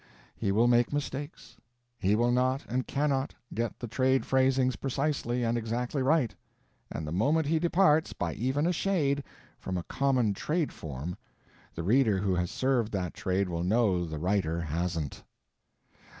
[0.35, 1.57] He will make mistakes;
[1.99, 6.33] he will not, and cannot, get the trade phrasings precisely and exactly right;
[6.91, 9.23] and the moment he departs, by even a shade,
[9.59, 11.17] from a common trade form,
[11.75, 15.21] the reader who has served that trade will know the writer hasn't.